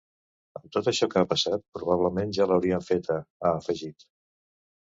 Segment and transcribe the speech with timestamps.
[0.59, 4.09] Amb tot això que ha passat probablement ja l’haurien feta, ha afegit.